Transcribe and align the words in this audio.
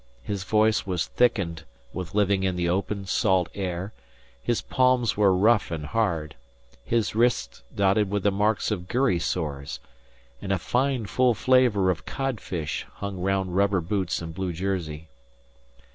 His 0.23 0.43
voice 0.45 0.83
was 0.83 1.05
thickened 1.05 1.63
with 1.93 2.15
living 2.15 2.41
in 2.41 2.55
the 2.55 2.67
open, 2.67 3.05
salt 3.05 3.49
air; 3.53 3.93
his 4.41 4.59
palms 4.63 5.15
were 5.15 5.31
rough 5.37 5.69
and 5.69 5.85
hard, 5.85 6.33
his 6.83 7.13
wrists 7.13 7.61
dotted 7.75 8.09
with 8.09 8.25
marks 8.25 8.71
of 8.71 8.87
gurrysores; 8.87 9.79
and 10.41 10.51
a 10.51 10.57
fine 10.57 11.05
full 11.05 11.35
flavour 11.35 11.91
of 11.91 12.03
codfish 12.07 12.83
hung 12.93 13.19
round 13.21 13.55
rubber 13.55 13.79
boots 13.79 14.23
and 14.23 14.33
blue 14.33 14.53
jersey. 14.53 15.07